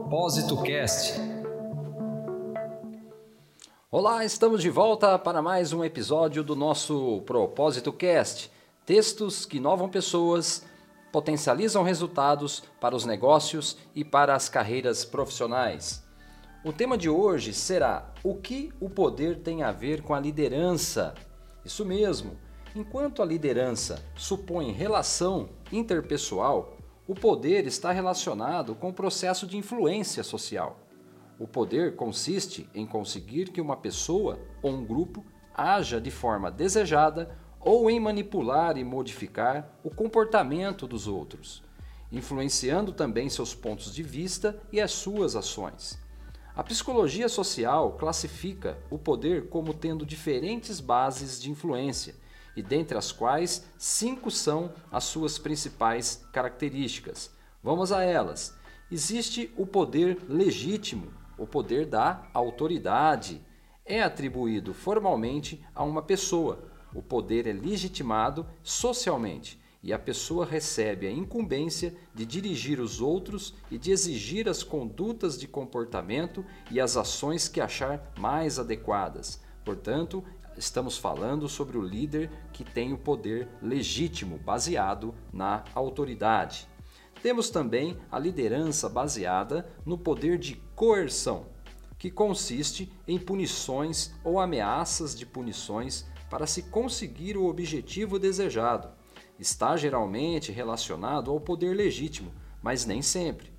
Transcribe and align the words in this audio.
Propósito 0.00 0.56
Cast. 0.62 1.20
Olá, 3.90 4.24
estamos 4.24 4.62
de 4.62 4.70
volta 4.70 5.18
para 5.18 5.42
mais 5.42 5.74
um 5.74 5.84
episódio 5.84 6.42
do 6.42 6.56
nosso 6.56 7.20
Propósito 7.26 7.92
Cast. 7.92 8.50
Textos 8.86 9.44
que 9.44 9.58
inovam 9.58 9.90
pessoas, 9.90 10.64
potencializam 11.12 11.82
resultados 11.82 12.62
para 12.80 12.96
os 12.96 13.04
negócios 13.04 13.76
e 13.94 14.02
para 14.02 14.34
as 14.34 14.48
carreiras 14.48 15.04
profissionais. 15.04 16.02
O 16.64 16.72
tema 16.72 16.96
de 16.96 17.10
hoje 17.10 17.52
será: 17.52 18.10
o 18.24 18.34
que 18.34 18.72
o 18.80 18.88
poder 18.88 19.40
tem 19.40 19.62
a 19.62 19.70
ver 19.70 20.00
com 20.02 20.14
a 20.14 20.18
liderança? 20.18 21.14
Isso 21.62 21.84
mesmo. 21.84 22.38
Enquanto 22.74 23.20
a 23.20 23.26
liderança 23.26 24.02
supõe 24.16 24.72
relação 24.72 25.50
interpessoal, 25.70 26.79
o 27.10 27.14
poder 27.16 27.66
está 27.66 27.90
relacionado 27.90 28.72
com 28.72 28.90
o 28.90 28.92
processo 28.92 29.44
de 29.44 29.56
influência 29.56 30.22
social. 30.22 30.78
O 31.40 31.48
poder 31.48 31.96
consiste 31.96 32.70
em 32.72 32.86
conseguir 32.86 33.50
que 33.50 33.60
uma 33.60 33.76
pessoa 33.76 34.38
ou 34.62 34.70
um 34.70 34.84
grupo 34.84 35.24
haja 35.52 36.00
de 36.00 36.08
forma 36.08 36.52
desejada 36.52 37.36
ou 37.58 37.90
em 37.90 37.98
manipular 37.98 38.78
e 38.78 38.84
modificar 38.84 39.76
o 39.82 39.90
comportamento 39.90 40.86
dos 40.86 41.08
outros, 41.08 41.64
influenciando 42.12 42.92
também 42.92 43.28
seus 43.28 43.56
pontos 43.56 43.92
de 43.92 44.04
vista 44.04 44.62
e 44.70 44.80
as 44.80 44.92
suas 44.92 45.34
ações. 45.34 45.98
A 46.54 46.62
psicologia 46.62 47.28
social 47.28 47.94
classifica 47.94 48.78
o 48.88 48.96
poder 48.96 49.48
como 49.48 49.74
tendo 49.74 50.06
diferentes 50.06 50.78
bases 50.78 51.42
de 51.42 51.50
influência 51.50 52.14
e 52.56 52.62
dentre 52.62 52.96
as 52.96 53.12
quais 53.12 53.64
cinco 53.78 54.30
são 54.30 54.72
as 54.90 55.04
suas 55.04 55.38
principais 55.38 56.26
características. 56.32 57.30
Vamos 57.62 57.92
a 57.92 58.02
elas. 58.02 58.54
Existe 58.90 59.52
o 59.56 59.66
poder 59.66 60.18
legítimo, 60.28 61.12
o 61.38 61.46
poder 61.46 61.86
da 61.86 62.28
autoridade. 62.34 63.40
É 63.84 64.02
atribuído 64.02 64.72
formalmente 64.72 65.64
a 65.74 65.84
uma 65.84 66.02
pessoa. 66.02 66.70
O 66.94 67.02
poder 67.02 67.46
é 67.46 67.52
legitimado 67.52 68.46
socialmente 68.62 69.60
e 69.82 69.92
a 69.92 69.98
pessoa 69.98 70.44
recebe 70.44 71.06
a 71.06 71.10
incumbência 71.10 71.94
de 72.14 72.26
dirigir 72.26 72.80
os 72.80 73.00
outros 73.00 73.54
e 73.70 73.78
de 73.78 73.90
exigir 73.90 74.48
as 74.48 74.62
condutas 74.62 75.38
de 75.38 75.48
comportamento 75.48 76.44
e 76.70 76.80
as 76.80 76.96
ações 76.96 77.48
que 77.48 77.60
achar 77.60 78.12
mais 78.18 78.58
adequadas. 78.58 79.40
Portanto, 79.64 80.24
estamos 80.56 80.98
falando 80.98 81.48
sobre 81.48 81.78
o 81.78 81.82
líder 81.82 82.30
que 82.52 82.64
tem 82.64 82.92
o 82.92 82.98
poder 82.98 83.48
legítimo, 83.62 84.38
baseado 84.38 85.14
na 85.32 85.64
autoridade. 85.74 86.68
Temos 87.22 87.50
também 87.50 87.98
a 88.10 88.18
liderança 88.18 88.88
baseada 88.88 89.70
no 89.84 89.98
poder 89.98 90.38
de 90.38 90.56
coerção, 90.74 91.46
que 91.98 92.10
consiste 92.10 92.90
em 93.06 93.18
punições 93.18 94.12
ou 94.24 94.40
ameaças 94.40 95.14
de 95.14 95.26
punições 95.26 96.06
para 96.30 96.46
se 96.46 96.62
conseguir 96.62 97.36
o 97.36 97.46
objetivo 97.46 98.18
desejado. 98.18 98.88
Está 99.38 99.76
geralmente 99.76 100.52
relacionado 100.52 101.30
ao 101.30 101.40
poder 101.40 101.74
legítimo, 101.74 102.32
mas 102.62 102.86
nem 102.86 103.02
sempre. 103.02 103.52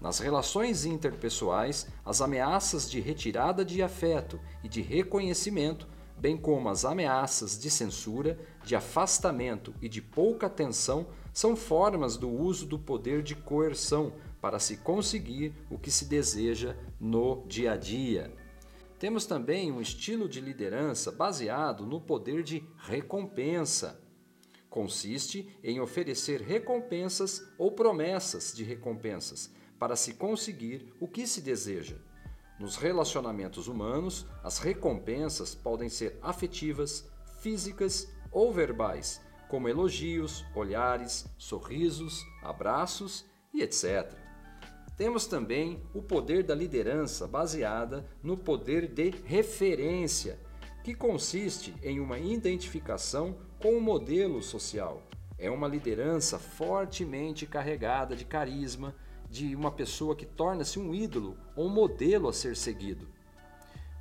Nas 0.00 0.18
relações 0.18 0.84
interpessoais, 0.84 1.86
as 2.04 2.20
ameaças 2.20 2.90
de 2.90 3.00
retirada 3.00 3.64
de 3.64 3.82
afeto 3.82 4.38
e 4.62 4.68
de 4.68 4.82
reconhecimento 4.82 5.88
bem 6.18 6.36
como 6.36 6.68
as 6.68 6.84
ameaças 6.84 7.58
de 7.58 7.70
censura, 7.70 8.38
de 8.64 8.74
afastamento 8.74 9.74
e 9.80 9.88
de 9.88 10.00
pouca 10.00 10.46
atenção, 10.46 11.06
são 11.32 11.54
formas 11.54 12.16
do 12.16 12.30
uso 12.30 12.66
do 12.66 12.78
poder 12.78 13.22
de 13.22 13.34
coerção 13.34 14.12
para 14.40 14.58
se 14.58 14.78
conseguir 14.78 15.52
o 15.70 15.78
que 15.78 15.90
se 15.90 16.06
deseja 16.06 16.76
no 16.98 17.44
dia 17.46 17.72
a 17.72 17.76
dia. 17.76 18.32
Temos 18.98 19.26
também 19.26 19.70
um 19.70 19.80
estilo 19.80 20.28
de 20.28 20.40
liderança 20.40 21.12
baseado 21.12 21.84
no 21.84 22.00
poder 22.00 22.42
de 22.42 22.64
recompensa. 22.78 24.00
Consiste 24.70 25.54
em 25.62 25.80
oferecer 25.80 26.40
recompensas 26.40 27.46
ou 27.58 27.72
promessas 27.72 28.54
de 28.54 28.64
recompensas 28.64 29.50
para 29.78 29.96
se 29.96 30.14
conseguir 30.14 30.94
o 30.98 31.06
que 31.06 31.26
se 31.26 31.42
deseja. 31.42 31.96
Nos 32.58 32.76
relacionamentos 32.76 33.68
humanos, 33.68 34.26
as 34.42 34.58
recompensas 34.58 35.54
podem 35.54 35.88
ser 35.88 36.18
afetivas, 36.22 37.06
físicas 37.38 38.08
ou 38.32 38.50
verbais, 38.52 39.20
como 39.48 39.68
elogios, 39.68 40.44
olhares, 40.54 41.26
sorrisos, 41.36 42.24
abraços 42.42 43.26
e 43.52 43.62
etc. 43.62 44.10
Temos 44.96 45.26
também 45.26 45.82
o 45.92 46.00
poder 46.00 46.42
da 46.42 46.54
liderança 46.54 47.28
baseada 47.28 48.08
no 48.22 48.38
poder 48.38 48.88
de 48.88 49.10
referência, 49.10 50.40
que 50.82 50.94
consiste 50.94 51.74
em 51.82 52.00
uma 52.00 52.18
identificação 52.18 53.36
com 53.60 53.76
o 53.76 53.80
modelo 53.80 54.42
social. 54.42 55.02
É 55.38 55.50
uma 55.50 55.68
liderança 55.68 56.38
fortemente 56.38 57.44
carregada 57.44 58.16
de 58.16 58.24
carisma, 58.24 58.94
de 59.30 59.54
uma 59.54 59.70
pessoa 59.70 60.16
que 60.16 60.26
torna-se 60.26 60.78
um 60.78 60.94
ídolo 60.94 61.36
ou 61.54 61.66
um 61.66 61.70
modelo 61.70 62.28
a 62.28 62.32
ser 62.32 62.56
seguido. 62.56 63.08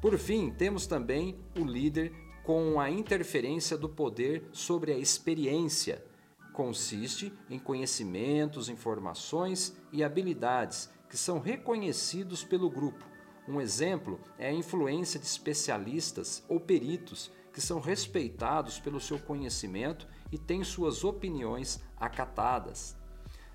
Por 0.00 0.16
fim, 0.18 0.50
temos 0.50 0.86
também 0.86 1.38
o 1.58 1.64
líder 1.64 2.12
com 2.42 2.80
a 2.80 2.90
interferência 2.90 3.76
do 3.76 3.88
poder 3.88 4.48
sobre 4.52 4.92
a 4.92 4.98
experiência. 4.98 6.04
Consiste 6.52 7.32
em 7.48 7.58
conhecimentos, 7.58 8.68
informações 8.68 9.76
e 9.92 10.02
habilidades 10.02 10.90
que 11.08 11.16
são 11.16 11.38
reconhecidos 11.38 12.42
pelo 12.42 12.70
grupo. 12.70 13.04
Um 13.46 13.60
exemplo 13.60 14.20
é 14.38 14.48
a 14.48 14.52
influência 14.52 15.18
de 15.18 15.26
especialistas 15.26 16.42
ou 16.48 16.58
peritos 16.58 17.30
que 17.52 17.60
são 17.60 17.80
respeitados 17.80 18.78
pelo 18.78 19.00
seu 19.00 19.18
conhecimento 19.18 20.06
e 20.30 20.38
têm 20.38 20.62
suas 20.62 21.04
opiniões 21.04 21.80
acatadas. 21.96 22.96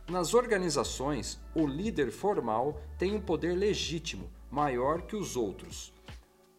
Nas 0.08 0.36
organizações, 0.36 1.40
o 1.56 1.66
líder 1.66 2.12
formal 2.12 2.80
tem 2.96 3.16
um 3.16 3.20
poder 3.20 3.58
legítimo 3.58 4.30
maior 4.52 5.02
que 5.02 5.16
os 5.16 5.36
outros 5.36 5.92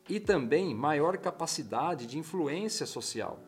e 0.08 0.18
também 0.18 0.74
maior 0.74 1.16
capacidade 1.16 2.08
de 2.08 2.18
influência 2.18 2.84
social. 2.86 3.38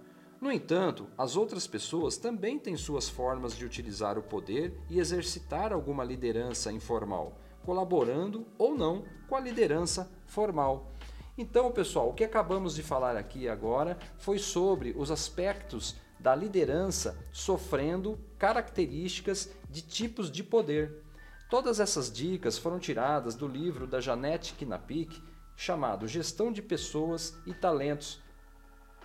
No 0.41 0.53
entanto, 0.53 1.09
as 1.19 1.35
outras 1.35 1.67
pessoas 1.67 2.17
também 2.17 2.61
têm 2.61 2.77
suas 2.77 3.09
formas 3.09 3.57
de 3.57 3.65
utilizar 3.65 4.17
o 4.17 4.23
poder 4.23 4.73
e 4.89 5.01
exercitar 5.01 5.73
alguma 5.73 6.05
liderança 6.05 6.71
informal, 6.71 7.37
colaborando 7.65 8.47
ou 8.57 8.79
não 8.79 9.05
com 9.29 9.35
a 9.35 9.41
liderança 9.41 10.09
formal. 10.27 10.93
Então, 11.37 11.73
pessoal, 11.73 12.11
o 12.11 12.15
que 12.15 12.23
acabamos 12.23 12.77
de 12.77 12.85
falar 12.85 13.17
aqui 13.17 13.49
agora 13.49 13.99
foi 14.17 14.39
sobre 14.39 14.95
os 14.97 15.11
aspectos 15.11 15.97
da 16.19 16.35
liderança 16.35 17.17
sofrendo 17.33 18.19
características 18.39 19.51
de 19.71 19.83
tipos 19.83 20.31
de 20.31 20.43
poder. 20.43 21.03
Todas 21.49 21.81
essas 21.81 22.13
dicas 22.13 22.59
foram 22.59 22.79
tiradas 22.79 23.35
do 23.35 23.47
livro 23.47 23.87
da 23.87 24.01
Janete 24.01 24.55
Knapik, 24.55 25.23
chamado 25.57 26.07
Gestão 26.07 26.53
de 26.53 26.61
Pessoas 26.61 27.35
e 27.47 27.55
Talentos, 27.55 28.21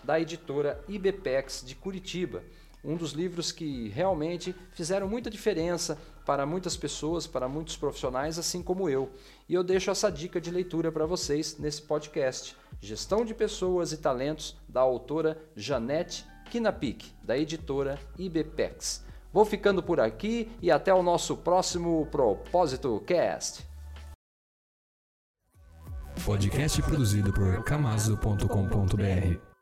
da 0.03 0.19
editora 0.19 0.84
IBPEX 0.88 1.63
de 1.66 1.75
Curitiba. 1.75 2.44
Um 2.84 2.97
dos 2.97 3.13
livros 3.13 3.53
que 3.53 3.88
realmente 3.88 4.53
fizeram 4.74 5.07
muita 5.07 5.30
diferença 5.30 5.97
para 6.25 6.45
muitas 6.45 6.75
pessoas, 6.75 7.25
para 7.25 7.47
muitos 7.47 7.78
profissionais, 7.78 8.38
assim 8.38 8.62
como 8.62 8.90
eu. 8.90 9.09
E 9.47 9.53
eu 9.53 9.63
deixo 9.63 9.90
essa 9.90 10.12
dica 10.12 10.41
de 10.41 10.51
leitura 10.51 10.91
para 10.91 11.06
vocês 11.06 11.57
nesse 11.57 11.81
podcast. 11.81 12.57
Gestão 12.81 13.24
de 13.24 13.34
Pessoas 13.34 13.94
e 13.94 13.97
Talentos, 13.97 14.57
da 14.68 14.81
autora 14.81 15.41
Janete 15.56 16.25
Kinapik, 16.53 17.16
da 17.24 17.36
editora 17.36 17.97
IBPEX. 18.16 19.03
Vou 19.34 19.44
ficando 19.44 19.81
por 19.81 20.00
aqui 20.00 20.51
e 20.62 20.69
até 20.69 20.94
o 20.94 21.01
nosso 21.01 21.36
próximo 21.36 22.07
Propósito 22.12 23.01
Cast. 23.07 23.66
Podcast 26.24 26.80
produzido 26.83 27.33
por 27.33 27.63
camaso.com.br 27.63 29.52